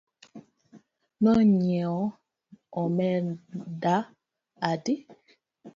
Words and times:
No 1.23 1.33
nyiewo 1.57 2.03
omenda 2.81 3.95
adi 4.71 4.95